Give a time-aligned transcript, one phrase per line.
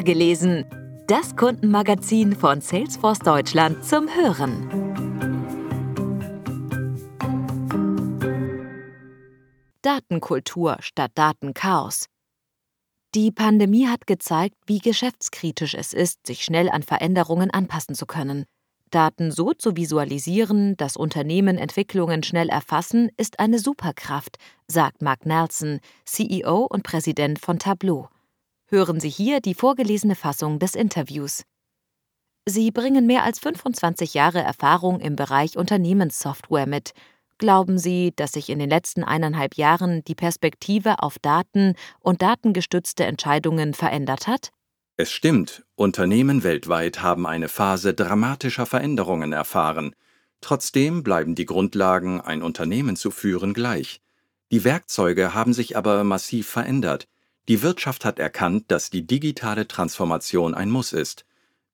[0.00, 0.64] gelesen.
[1.06, 4.70] Das Kundenmagazin von Salesforce Deutschland zum Hören.
[9.82, 12.06] Datenkultur statt Datenchaos.
[13.14, 18.46] Die Pandemie hat gezeigt, wie geschäftskritisch es ist, sich schnell an Veränderungen anpassen zu können.
[18.90, 24.38] Daten so zu visualisieren, dass Unternehmen Entwicklungen schnell erfassen, ist eine Superkraft,
[24.68, 28.08] sagt Mark Nelson, CEO und Präsident von Tableau.
[28.72, 31.42] Hören Sie hier die vorgelesene Fassung des Interviews.
[32.48, 36.92] Sie bringen mehr als 25 Jahre Erfahrung im Bereich Unternehmenssoftware mit.
[37.36, 43.04] Glauben Sie, dass sich in den letzten eineinhalb Jahren die Perspektive auf Daten und datengestützte
[43.04, 44.52] Entscheidungen verändert hat?
[44.96, 49.94] Es stimmt, Unternehmen weltweit haben eine Phase dramatischer Veränderungen erfahren.
[50.40, 54.00] Trotzdem bleiben die Grundlagen, ein Unternehmen zu führen, gleich.
[54.50, 57.06] Die Werkzeuge haben sich aber massiv verändert.
[57.48, 61.24] Die Wirtschaft hat erkannt, dass die digitale Transformation ein Muss ist.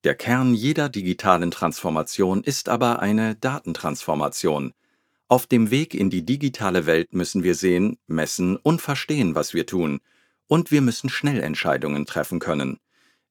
[0.05, 4.72] Der Kern jeder digitalen Transformation ist aber eine Datentransformation.
[5.28, 9.66] Auf dem Weg in die digitale Welt müssen wir sehen, messen und verstehen, was wir
[9.66, 10.00] tun.
[10.47, 12.78] Und wir müssen schnell Entscheidungen treffen können.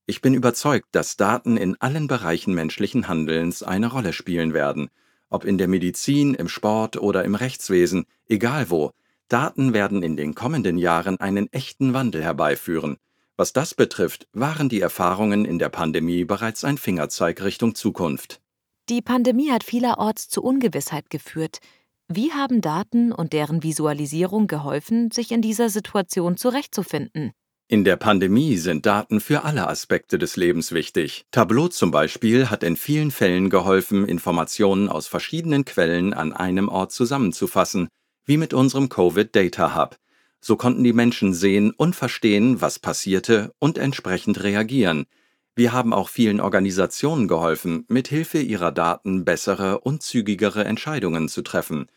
[0.05, 4.89] Ich bin überzeugt, dass Daten in allen Bereichen menschlichen Handelns eine Rolle spielen werden,
[5.29, 8.91] ob in der Medizin, im Sport oder im Rechtswesen, egal wo.
[9.27, 12.97] Daten werden in den kommenden Jahren einen echten Wandel herbeiführen.
[13.35, 18.41] Was das betrifft, waren die Erfahrungen in der Pandemie bereits ein Fingerzeig Richtung Zukunft.
[18.89, 21.59] Die Pandemie hat vielerorts zu Ungewissheit geführt.
[22.07, 27.33] Wie haben Daten und deren Visualisierung geholfen, sich in dieser Situation zurechtzufinden?
[27.67, 31.25] In der Pandemie sind Daten für alle Aspekte des Lebens wichtig.
[31.31, 36.93] Tableau zum Beispiel hat in vielen Fällen geholfen, Informationen aus verschiedenen Quellen an einem Ort
[36.93, 37.89] zusammenzufassen,
[38.27, 39.97] wie mit unserem Covid Data Hub.
[40.39, 45.07] So konnten die Menschen sehen und verstehen, was passierte und entsprechend reagieren.
[45.55, 51.41] Wir haben auch vielen Organisationen geholfen, mit Hilfe ihrer Daten bessere und zügigere Entscheidungen zu
[51.41, 51.87] treffen.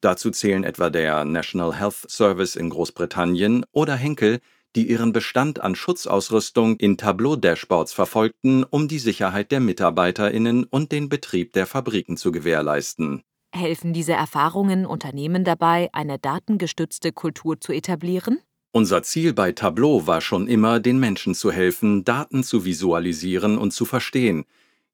[0.00, 4.38] Dazu zählen etwa der National Health Service in Großbritannien oder Henkel,
[4.76, 11.08] die ihren Bestand an Schutzausrüstung in Tableau-Dashboards verfolgten, um die Sicherheit der Mitarbeiterinnen und den
[11.08, 13.24] Betrieb der Fabriken zu gewährleisten.
[13.54, 18.40] Helfen diese Erfahrungen Unternehmen dabei, eine datengestützte Kultur zu etablieren?
[18.72, 23.72] Unser Ziel bei Tableau war schon immer, den Menschen zu helfen, Daten zu visualisieren und
[23.72, 24.44] zu verstehen.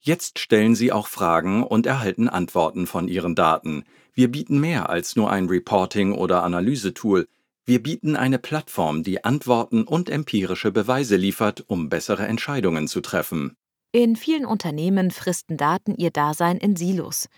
[0.01, 3.85] Jetzt stellen sie auch Fragen und erhalten Antworten von ihren Daten.
[4.13, 7.27] Wir bieten mehr als nur ein Reporting- oder Analysetool.
[7.65, 13.57] Wir bieten eine Plattform, die Antworten und empirische Beweise liefert, um bessere Entscheidungen zu treffen.
[13.91, 17.29] In vielen Unternehmen fristen Daten ihr Dasein in Silos.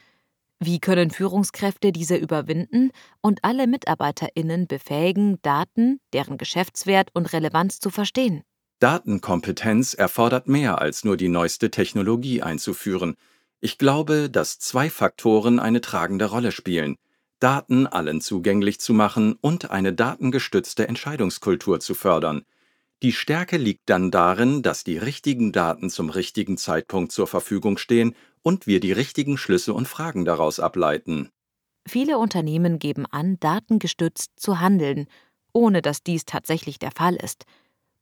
[0.59, 2.91] Wie können Führungskräfte diese überwinden
[3.21, 8.43] und alle Mitarbeiterinnen befähigen, Daten, deren Geschäftswert und Relevanz zu verstehen?
[8.79, 13.17] Datenkompetenz erfordert mehr als nur die neueste Technologie einzuführen.
[13.61, 16.97] Ich glaube, dass zwei Faktoren eine tragende Rolle spielen.
[17.39, 22.47] Daten allen zugänglich zu machen und eine datengestützte Entscheidungskultur zu fördern.
[23.03, 28.15] Die Stärke liegt dann darin, dass die richtigen Daten zum richtigen Zeitpunkt zur Verfügung stehen
[28.43, 31.29] und wir die richtigen Schlüsse und Fragen daraus ableiten.
[31.87, 35.07] Viele Unternehmen geben an, datengestützt zu handeln,
[35.53, 37.45] ohne dass dies tatsächlich der Fall ist.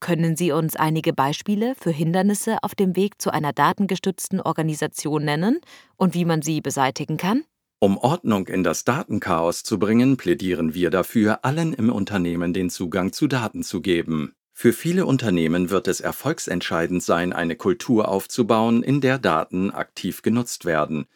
[0.01, 5.61] Können Sie uns einige Beispiele für Hindernisse auf dem Weg zu einer datengestützten Organisation nennen
[5.97, 7.45] und wie man sie beseitigen kann?
[7.81, 13.13] Um Ordnung in das Datenchaos zu bringen, plädieren wir dafür, allen im Unternehmen den Zugang
[13.13, 14.35] zu Daten zu geben.
[14.57, 20.65] Für viele Unternehmen wird es erfolgsentscheidend sein, eine Kultur aufzubauen, in der Daten aktiv genutzt
[20.65, 21.07] werden.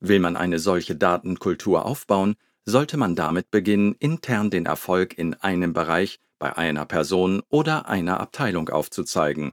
[0.00, 5.74] Will man eine solche Datenkultur aufbauen, sollte man damit beginnen, intern den Erfolg in einem
[5.74, 9.52] Bereich, bei einer Person oder einer Abteilung aufzuzeigen.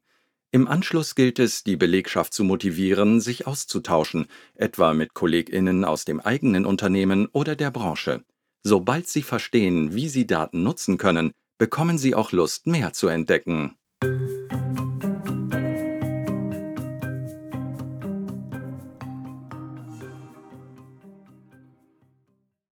[0.51, 6.19] Im Anschluss gilt es, die Belegschaft zu motivieren, sich auszutauschen, etwa mit Kolleginnen aus dem
[6.19, 8.23] eigenen Unternehmen oder der Branche.
[8.63, 13.77] Sobald sie verstehen, wie sie Daten nutzen können, bekommen Sie auch Lust, mehr zu entdecken.